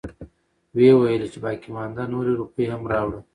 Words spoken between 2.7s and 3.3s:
هم راوړه.